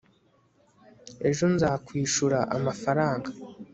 [1.29, 3.29] ejo nzakwishura amafaranga